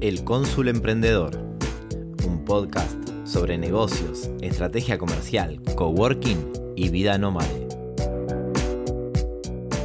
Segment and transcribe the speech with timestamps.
[0.00, 1.36] El Cónsul Emprendedor,
[2.26, 7.68] un podcast sobre negocios, estrategia comercial, coworking y vida nómade.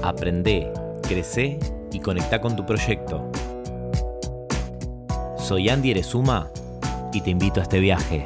[0.04, 0.72] Aprende,
[1.02, 1.60] crece
[1.92, 3.30] y conecta con tu proyecto.
[5.38, 6.50] Soy Andy Erezuma
[7.12, 8.26] y te invito a este viaje.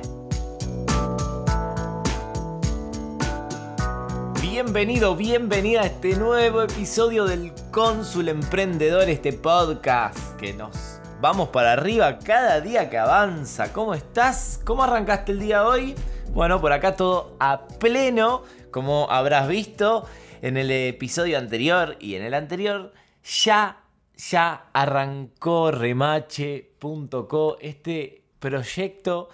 [4.39, 10.88] Bienvenido, bienvenida a este nuevo episodio del Cónsul Emprendedor, este podcast que nos
[11.21, 13.73] vamos para arriba cada día que avanza.
[13.73, 14.61] ¿Cómo estás?
[14.63, 15.95] ¿Cómo arrancaste el día hoy?
[16.33, 20.07] Bueno, por acá todo a pleno, como habrás visto
[20.41, 23.83] en el episodio anterior y en el anterior, ya,
[24.15, 29.29] ya arrancó remache.co, este proyecto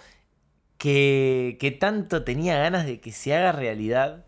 [0.78, 4.24] que, que tanto tenía ganas de que se haga realidad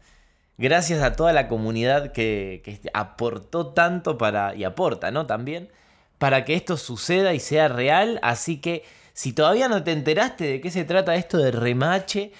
[0.59, 5.27] gracias a toda la comunidad que, aportó tanto para, y aporta, ¿no?
[5.27, 5.71] También,
[6.19, 8.19] para que esto suceda y sea real.
[8.23, 12.33] Así que si todavía no te enteraste de qué se trata esto de remache,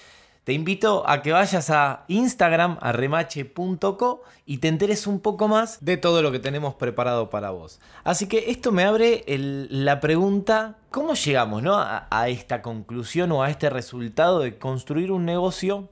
[0.43, 5.83] te invito a que vayas a Instagram, a remache.co y te enteres un poco más
[5.83, 7.79] de todo lo que tenemos preparado para vos.
[8.03, 11.77] Así que esto me abre la pregunta, ¿cómo llegamos ¿no?
[11.77, 15.89] a esta conclusión o a este resultado de construir un negocio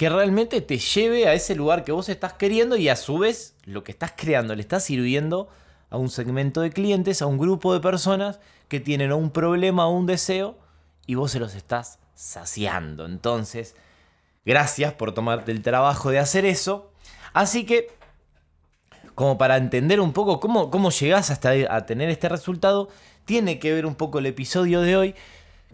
[0.00, 3.54] que realmente te lleve a ese lugar que vos estás queriendo y a su vez
[3.64, 5.50] lo que estás creando le está sirviendo
[5.90, 9.90] a un segmento de clientes, a un grupo de personas que tienen un problema o
[9.90, 10.56] un deseo
[11.06, 13.04] y vos se los estás saciando.
[13.06, 13.74] Entonces,
[14.44, 16.92] gracias por tomarte el trabajo de hacer eso.
[17.32, 17.88] Así que,
[19.14, 22.88] como para entender un poco cómo, cómo llegás hasta a tener este resultado,
[23.24, 25.14] tiene que ver un poco el episodio de hoy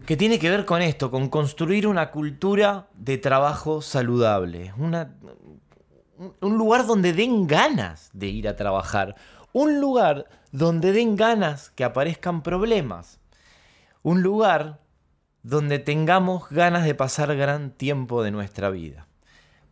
[0.05, 6.85] que tiene que ver con esto, con construir una cultura de trabajo saludable, un lugar
[6.85, 9.15] donde den ganas de ir a trabajar,
[9.53, 13.19] un lugar donde den ganas que aparezcan problemas,
[14.03, 14.79] un lugar
[15.43, 19.07] donde tengamos ganas de pasar gran tiempo de nuestra vida.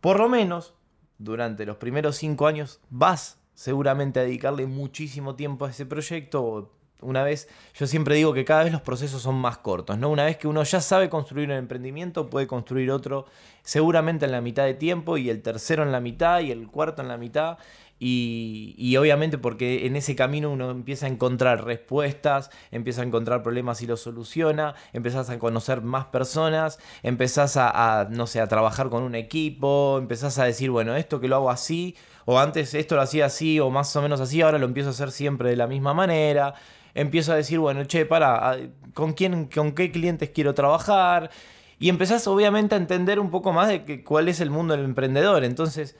[0.00, 0.74] Por lo menos,
[1.18, 7.22] durante los primeros cinco años vas seguramente a dedicarle muchísimo tiempo a ese proyecto, una
[7.22, 10.08] vez, yo siempre digo que cada vez los procesos son más cortos, ¿no?
[10.08, 13.26] Una vez que uno ya sabe construir un emprendimiento, puede construir otro
[13.62, 17.02] seguramente en la mitad de tiempo y el tercero en la mitad y el cuarto
[17.02, 17.58] en la mitad.
[17.98, 23.80] Y, obviamente porque en ese camino uno empieza a encontrar respuestas, empieza a encontrar problemas
[23.80, 28.90] y los soluciona, empezás a conocer más personas, empezás a, a, no sé, a trabajar
[28.90, 31.96] con un equipo, empezás a decir, bueno, esto que lo hago así,
[32.26, 34.92] o antes esto lo hacía así, o más o menos así, ahora lo empiezo a
[34.92, 36.54] hacer siempre de la misma manera
[36.96, 38.56] empiezo a decir, bueno, che, para,
[38.94, 41.30] ¿con quién, con qué clientes quiero trabajar?
[41.78, 44.84] Y empezás obviamente a entender un poco más de que, cuál es el mundo del
[44.86, 45.44] emprendedor.
[45.44, 45.96] Entonces,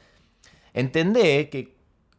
[0.72, 1.75] entendé que,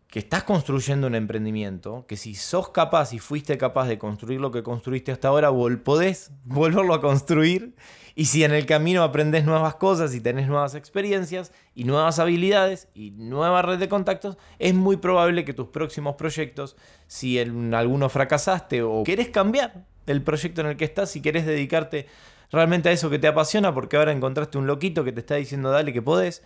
[0.10, 4.52] que estás construyendo un emprendimiento, que si sos capaz y fuiste capaz de construir lo
[4.52, 5.52] que construiste hasta ahora,
[5.84, 7.76] podés volverlo a construir.
[8.16, 12.88] Y si en el camino aprendes nuevas cosas y tenés nuevas experiencias y nuevas habilidades
[12.96, 18.10] y nueva red de contactos, es muy probable que tus próximos proyectos, si en alguno
[18.10, 22.08] fracasaste o querés cambiar el proyecto en el que estás, si querés dedicarte
[22.50, 25.70] realmente a eso que te apasiona, porque ahora encontraste un loquito que te está diciendo
[25.70, 26.44] dale que podés,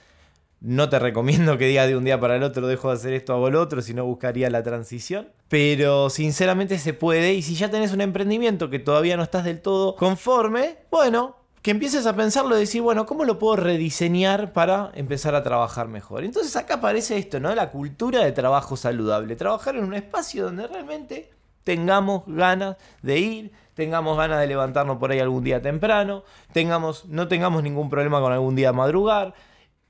[0.61, 3.33] no te recomiendo que digas de un día para el otro dejo de hacer esto,
[3.33, 5.29] hago lo otro, si no buscaría la transición.
[5.49, 9.59] Pero sinceramente se puede y si ya tenés un emprendimiento que todavía no estás del
[9.59, 14.91] todo conforme, bueno, que empieces a pensarlo y decir, bueno, ¿cómo lo puedo rediseñar para
[14.93, 16.23] empezar a trabajar mejor?
[16.23, 17.53] Entonces acá aparece esto, ¿no?
[17.53, 19.35] La cultura de trabajo saludable.
[19.35, 21.31] Trabajar en un espacio donde realmente
[21.63, 27.27] tengamos ganas de ir, tengamos ganas de levantarnos por ahí algún día temprano, tengamos, no
[27.27, 29.33] tengamos ningún problema con algún día madrugar,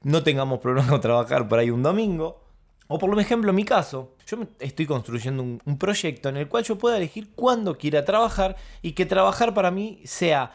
[0.03, 2.41] no tengamos problema con trabajar por ahí un domingo.
[2.87, 6.65] O por ejemplo, en mi caso, yo estoy construyendo un, un proyecto en el cual
[6.65, 10.51] yo pueda elegir cuándo quiera trabajar y que trabajar para mí sea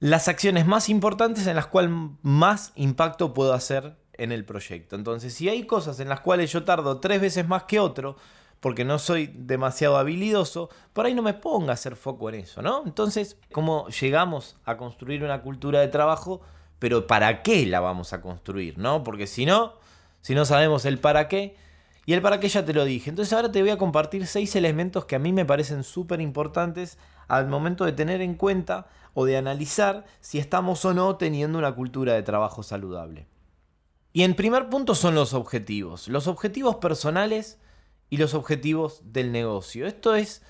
[0.00, 1.92] las acciones más importantes en las cuales
[2.22, 4.96] más impacto puedo hacer en el proyecto.
[4.96, 8.16] Entonces, si hay cosas en las cuales yo tardo tres veces más que otro,
[8.60, 12.62] porque no soy demasiado habilidoso, por ahí no me ponga a hacer foco en eso,
[12.62, 12.82] ¿no?
[12.86, 16.40] Entonces, ¿cómo llegamos a construir una cultura de trabajo?
[16.84, 19.04] Pero ¿para qué la vamos a construir, no?
[19.04, 19.72] Porque si no,
[20.20, 21.56] si no sabemos el para qué,
[22.04, 23.08] y el para qué ya te lo dije.
[23.08, 26.98] Entonces ahora te voy a compartir seis elementos que a mí me parecen súper importantes
[27.26, 31.74] al momento de tener en cuenta o de analizar si estamos o no teniendo una
[31.74, 33.28] cultura de trabajo saludable.
[34.12, 37.58] Y en primer punto son los objetivos, los objetivos personales
[38.10, 39.86] y los objetivos del negocio.
[39.86, 40.42] Esto es,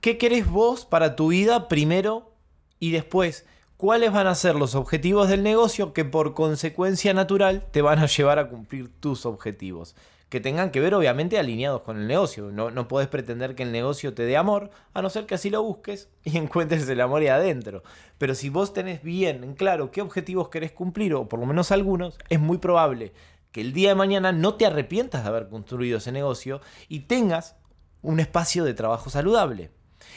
[0.00, 2.32] ¿qué querés vos para tu vida primero
[2.80, 3.44] y después?
[3.76, 8.06] ¿Cuáles van a ser los objetivos del negocio que por consecuencia natural te van a
[8.06, 9.94] llevar a cumplir tus objetivos?
[10.28, 12.50] que tengan que ver obviamente alineados con el negocio.
[12.50, 15.50] No, no podés pretender que el negocio te dé amor, a no ser que así
[15.50, 17.84] lo busques y encuentres el amor ahí adentro.
[18.18, 21.70] Pero si vos tenés bien en claro qué objetivos querés cumplir, o por lo menos
[21.70, 23.12] algunos, es muy probable
[23.52, 27.54] que el día de mañana no te arrepientas de haber construido ese negocio y tengas
[28.02, 29.70] un espacio de trabajo saludable.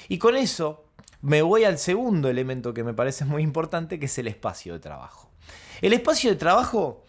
[0.08, 0.89] Y con eso
[1.22, 4.80] me voy al segundo elemento que me parece muy importante, que es el espacio de
[4.80, 5.30] trabajo.
[5.82, 7.04] El espacio de trabajo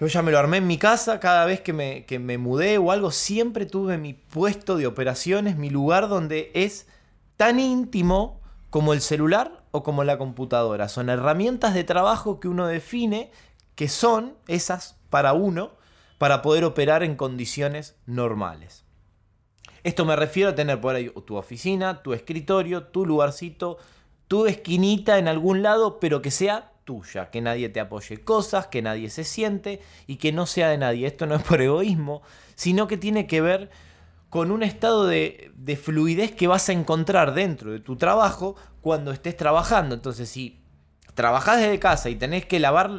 [0.00, 2.92] yo ya me lo armé en mi casa, cada vez que me, me mudé o
[2.92, 6.86] algo, siempre tuve mi puesto de operaciones, mi lugar donde es
[7.36, 8.40] tan íntimo
[8.70, 10.88] como el celular o como la computadora.
[10.88, 13.32] Son herramientas de trabajo que uno define
[13.74, 15.72] que son esas para uno
[16.18, 18.84] para poder operar en condiciones normales.
[19.88, 23.78] Esto me refiero a tener por ahí tu oficina, tu escritorio, tu lugarcito,
[24.28, 28.82] tu esquinita en algún lado, pero que sea tuya, que nadie te apoye cosas, que
[28.82, 31.06] nadie se siente y que no sea de nadie.
[31.06, 32.20] Esto no es por egoísmo,
[32.54, 33.70] sino que tiene que ver
[34.28, 39.10] con un estado de, de, fluidez que vas a encontrar dentro de tu trabajo cuando
[39.10, 39.94] estés trabajando.
[39.94, 40.60] Entonces, si
[41.14, 42.90] trabajás desde casa y tenés que lavar,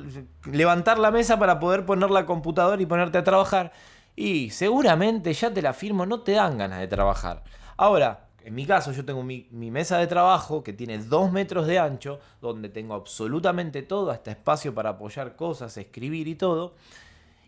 [0.51, 3.73] levantar la mesa para poder poner la computadora y ponerte a trabajar,
[4.19, 7.41] y seguramente ya te la firmo, no te dan ganas de trabajar.
[7.77, 11.79] Ahora, en mi caso, yo tengo mi, mesa de trabajo que tiene 2 metros de
[11.79, 16.75] ancho, donde tengo absolutamente todo, hasta espacio para apoyar cosas, escribir y todo.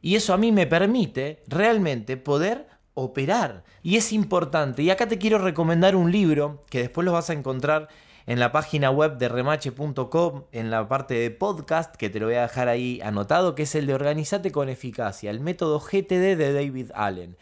[0.01, 3.65] Y eso a mí me permite realmente poder operar.
[3.83, 4.81] Y es importante.
[4.81, 7.89] Y acá te quiero recomendar un libro que después lo vas a encontrar
[8.31, 12.35] en la página web de remache.com, en la parte de podcast, que te lo voy
[12.35, 16.53] a dejar ahí anotado, que es el de Organizate con Eficacia, el método GTD de
[16.53, 17.35] David Allen.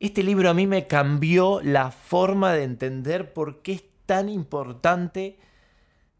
[0.00, 5.38] Este libro a mí me cambió la forma de entender por qué es tan importante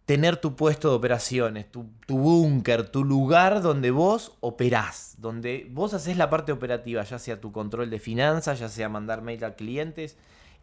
[0.05, 6.19] tener tu puesto de operaciones, tu, búnker, tu lugar donde vos operás, donde vos haces
[6.19, 10.19] la parte operativa, ya sea tu control de finanzas, ya sea mandar mail a clientes.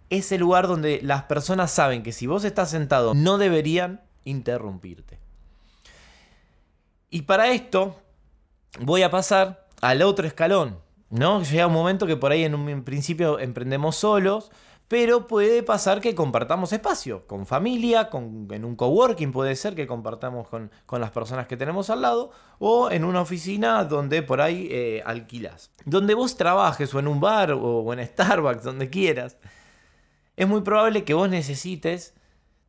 [0.10, 5.20] Es el lugar donde las personas saben que si vos estás sentado no deberían interrumpirte.
[7.10, 7.96] Y para esto
[8.80, 10.80] voy a pasar al otro escalón,
[11.10, 11.42] ¿no?
[11.44, 14.52] Llega un momento que por ahí en un principio emprendemos solos,
[14.88, 19.88] pero puede pasar que compartamos espacio, con familia, con, en un coworking puede ser que
[19.88, 24.68] compartamos con, las personas que tenemos al lado, o en una oficina donde por ahí
[24.70, 25.72] eh, alquilas.
[25.86, 29.38] Donde vos trabajes, o en un bar, o en Starbucks, donde quieras,
[30.38, 32.14] es muy probable que vos necesites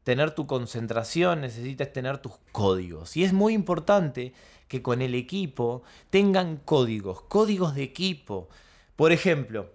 [0.04, 3.16] tener tu concentración, necesites tener tus códigos.
[3.16, 4.32] Y es muy importante
[4.68, 8.48] que con el equipo tengan códigos, códigos de equipo.
[8.94, 9.70] Por ejemplo,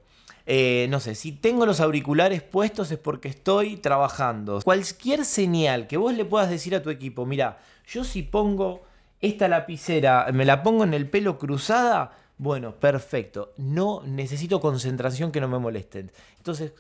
[0.46, 4.62] eh, no sé, si tengo los auriculares puestos es porque estoy trabajando.
[4.64, 8.84] Cualquier señal que vos le puedas decir a tu equipo, mira, yo si pongo
[9.20, 13.54] esta lapicera, me la pongo en el pelo cruzada, bueno, perfecto.
[13.58, 16.12] No necesito concentración que no me molesten.
[16.38, 16.74] Entonces,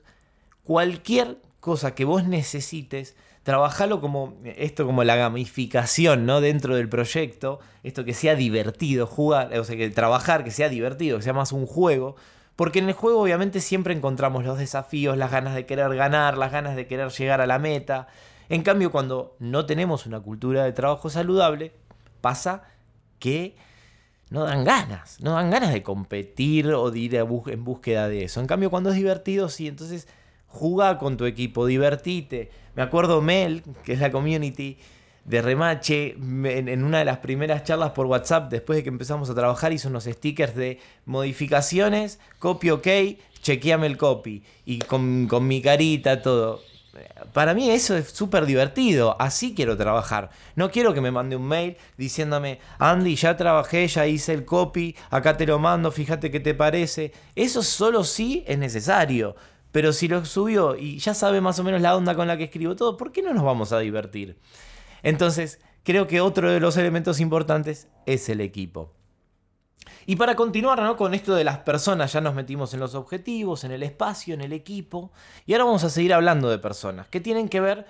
[0.63, 6.42] cualquier cosa que vos necesites, trabajarlo como esto como la gamificación, ¿no?
[6.42, 11.18] Dentro del proyecto, esto que sea divertido jugar, o sea, que trabajar, que sea divertido,
[11.18, 12.16] que sea más un juego,
[12.56, 16.52] porque en el juego obviamente siempre encontramos los desafíos, las ganas de querer ganar, las
[16.52, 18.08] ganas de querer llegar a la meta.
[18.50, 21.74] En cambio, cuando no tenemos una cultura de trabajo saludable,
[22.22, 22.63] pasa
[23.18, 23.56] que
[24.30, 28.40] no dan ganas, no dan ganas de competir o de ir en búsqueda de eso.
[28.40, 30.08] En cambio, cuando es divertido, sí, entonces
[30.51, 32.51] jugá con tu equipo, divertite.
[32.75, 34.77] Me acuerdo Mel, que es la community
[35.25, 39.36] de Remache, en, una de las primeras charlas por WhatsApp, después de que empezamos a
[39.36, 42.88] trabajar, hizo unos stickers de modificaciones, copy ok,
[43.41, 44.43] chequeame el copy.
[44.65, 46.62] Y con, con mi carita, todo.
[47.34, 50.29] Para mí eso es súper divertido, así quiero trabajar.
[50.55, 54.96] No quiero que me mande un mail diciéndome, Andy, ya trabajé, ya hice el copy,
[55.10, 57.13] acá te lo mando, fíjate qué te parece.
[57.36, 59.36] Eso solo sí es necesario.
[59.72, 62.46] Pero si lo subió y ya sabe más o menos la onda con la que
[62.46, 64.38] escribo todo, ¿por qué no nos vamos a divertir?
[65.04, 68.94] Entonces, creo que otro de los elementos importantes es el equipo.
[70.06, 73.72] Y para continuar con esto de las personas, ya nos metimos en los objetivos, en
[73.72, 75.12] el espacio, en el equipo,
[75.46, 77.86] y ahora vamos a seguir hablando de personas que tienen que ver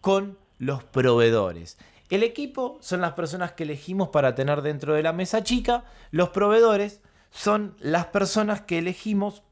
[0.00, 1.76] con los proveedores.
[2.08, 6.28] El equipo son las personas que elegimos para tener dentro de la mesa chica, los
[6.30, 7.00] proveedores
[7.30, 9.42] son las personas que elegimos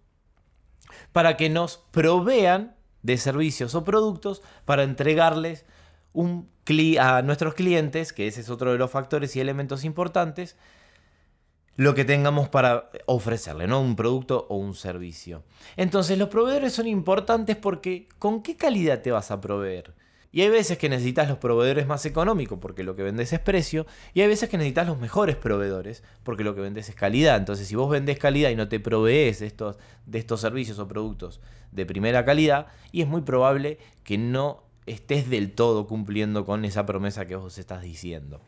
[1.13, 5.65] para que nos provean de servicios o productos para entregarles
[6.13, 6.53] un
[6.99, 10.57] a nuestros clientes, que ese es otro de los factores y elementos importantes,
[11.77, 13.81] lo que tengamos para ofrecerle, ¿no?
[13.81, 15.43] Un producto o un servicio.
[15.77, 19.93] Entonces, los proveedores son importantes porque ¿con qué calidad te vas a proveer?
[20.35, 23.87] Y hay veces que necesitas los proveedores más económicos porque lo que vendes es precio.
[24.15, 27.37] Y hay veces que necesitas los mejores proveedores porque lo que vendes es calidad.
[27.37, 29.77] Entonces, si vos vendés calidad y no te provees de estos,
[30.07, 35.31] de estos servicios o productos de primera calidad, y es muy probable que no estés
[35.31, 38.41] del todo cumpliendo con esa promesa que vos estás diciendo.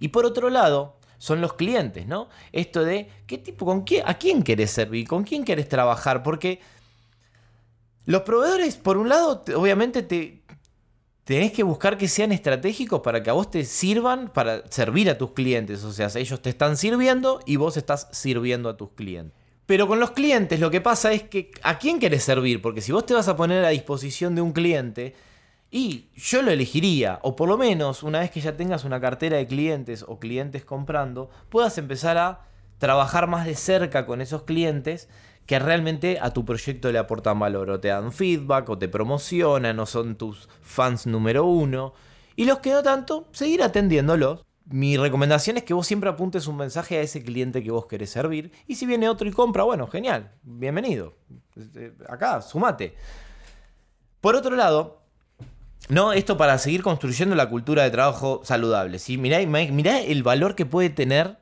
[0.00, 2.28] Y por otro lado, son los clientes, ¿no?
[2.50, 6.58] Esto de qué tipo, con quién, a quién querés servir, con quién querés trabajar, porque
[8.06, 10.42] los proveedores, por un lado, obviamente te,
[11.24, 15.18] tenés que buscar que sean estratégicos para que a vos te sirvan para servir a
[15.18, 15.84] tus clientes.
[15.84, 19.38] O sea, ellos te están sirviendo y vos estás sirviendo a tus clientes.
[19.66, 22.60] Pero con los clientes lo que pasa es que ¿a quién querés servir?
[22.60, 25.14] Porque si vos te vas a poner a disposición de un cliente,
[25.70, 29.36] y yo lo elegiría, o por lo menos una vez que ya tengas una cartera
[29.36, 35.08] de clientes o clientes comprando, puedas empezar a trabajar más de cerca con esos clientes
[35.50, 39.80] que realmente a tu proyecto le aportan valor, o te dan feedback, o te promocionan,
[39.80, 41.92] o son tus fans número uno.
[42.36, 44.44] Y los que no tanto, seguir atendiéndolos.
[44.66, 48.10] Mi recomendación es que vos siempre apuntes un mensaje a ese cliente que vos querés
[48.10, 48.52] servir.
[48.68, 51.14] Y si viene otro y compra, bueno, genial, bienvenido.
[51.56, 52.94] Este, acá, sumate.
[54.20, 55.02] Por otro lado,
[55.88, 59.00] no, esto para seguir construyendo la cultura de trabajo saludable.
[59.00, 59.18] ¿sí?
[59.18, 61.39] Mirá, mirá el valor que puede tener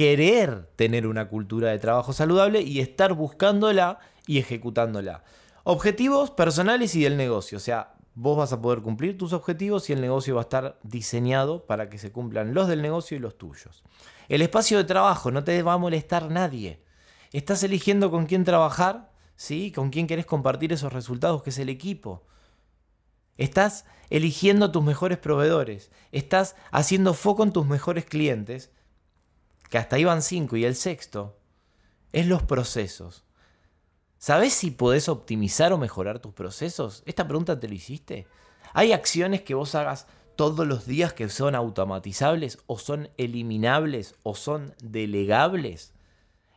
[0.00, 5.24] querer tener una cultura de trabajo saludable y estar buscándola y ejecutándola.
[5.62, 7.58] Objetivos personales y del negocio.
[7.58, 10.78] O sea, vos vas a poder cumplir tus objetivos y el negocio va a estar
[10.82, 13.82] diseñado para que se cumplan los del negocio y los tuyos.
[14.30, 16.82] El espacio de trabajo, no te va a molestar nadie.
[17.30, 19.70] Estás eligiendo con quién trabajar, ¿sí?
[19.70, 22.24] Con quién querés compartir esos resultados, que es el equipo.
[23.36, 25.90] Estás eligiendo tus mejores proveedores.
[26.10, 28.70] Estás haciendo foco en tus mejores clientes
[29.70, 31.38] que hasta iban cinco y el sexto,
[32.12, 33.24] es los procesos.
[34.18, 37.02] ¿Sabes si podés optimizar o mejorar tus procesos?
[37.06, 38.26] Esta pregunta te lo hiciste.
[38.74, 44.34] ¿Hay acciones que vos hagas todos los días que son automatizables o son eliminables o
[44.34, 45.94] son delegables?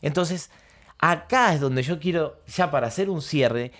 [0.01, 0.49] Entonces,
[0.97, 3.71] acá es donde yo quiero, ya para hacer un cierre,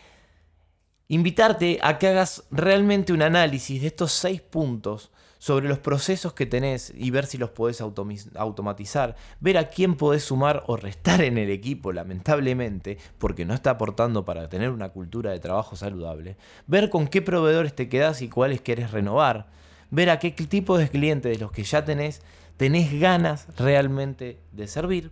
[1.08, 5.12] invitarte a que hagas realmente un análisis de estos seis puntos
[5.44, 10.24] sobre los procesos que tenés y ver si los podés automatizar, ver a quién podés
[10.24, 15.32] sumar o restar en el equipo, lamentablemente, porque no está aportando para tener una cultura
[15.32, 19.48] de trabajo saludable, ver con qué proveedores te quedás y cuáles querés renovar,
[19.92, 22.22] ver a qué tipo de clientes de los que ya tenés
[22.56, 25.12] tenés ganas realmente de servir,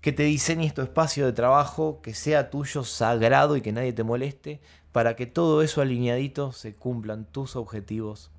[0.00, 4.02] que te diseñes tu espacio de trabajo, que sea tuyo sagrado y que nadie te
[4.02, 4.60] moleste,
[4.90, 8.32] para que todo eso alineadito se cumplan tus objetivos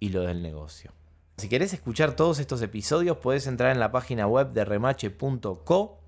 [0.00, 0.92] y lo del negocio.
[1.38, 6.00] Si querés escuchar todos estos episodios, puedes entrar en la página web de remache.co.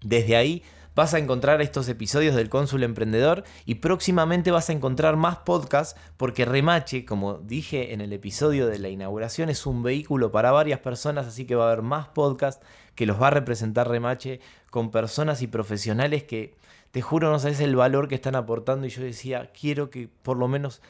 [0.00, 0.62] Desde ahí
[0.94, 6.00] vas a encontrar estos episodios del Cónsul Emprendedor y próximamente vas a encontrar más podcasts
[6.16, 10.80] porque Remache, como dije en el episodio de la inauguración, es un vehículo para varias
[10.80, 12.64] personas, así que va a haber más podcasts
[12.94, 14.40] que los va a representar Remache
[14.70, 16.54] con personas y profesionales que
[16.90, 20.36] te juro no sabes el valor que están aportando y yo decía, quiero que por
[20.36, 20.80] lo menos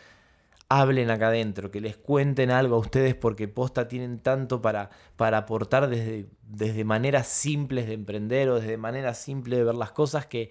[0.69, 5.39] hablen acá adentro, que les cuenten algo a ustedes porque posta tienen tanto para, para
[5.39, 10.27] aportar desde, desde maneras simples de emprender o desde maneras simples de ver las cosas
[10.27, 10.51] que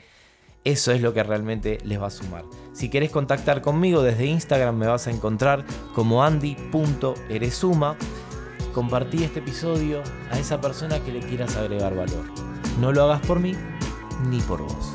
[0.63, 2.45] eso es lo que realmente les va a sumar.
[2.71, 7.97] Si querés contactar conmigo desde Instagram me vas a encontrar como andy.eresuma.
[8.73, 10.01] Compartí este episodio
[10.31, 12.25] a esa persona que le quieras agregar valor.
[12.79, 13.55] No lo hagas por mí
[14.29, 14.93] ni por vos.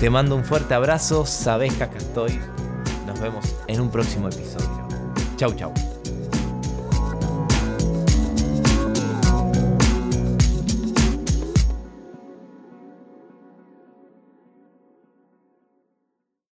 [0.00, 2.40] Te mando un fuerte abrazo, sabés que acá estoy
[3.06, 4.88] nos vemos en un próximo episodio.
[5.36, 5.72] Chau, chau.